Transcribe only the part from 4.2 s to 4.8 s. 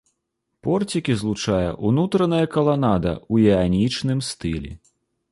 стылі.